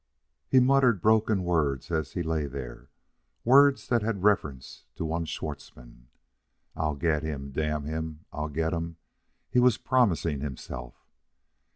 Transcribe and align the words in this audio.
But 0.49 0.57
he 0.57 0.65
muttered 0.65 0.99
broken 0.99 1.43
words 1.43 1.91
as 1.91 2.13
he 2.13 2.23
lay 2.23 2.47
there, 2.47 2.89
words 3.45 3.87
that 3.89 4.01
had 4.01 4.23
reference 4.23 4.85
to 4.95 5.05
one 5.05 5.25
Schwartzmann. 5.25 6.07
"I'll 6.75 6.95
get 6.95 7.21
him, 7.21 7.51
damn 7.51 7.83
him! 7.83 8.21
I'll 8.33 8.49
get 8.49 8.73
him!" 8.73 8.97
he 9.51 9.59
was 9.59 9.77
promising 9.77 10.39
himself. 10.39 11.05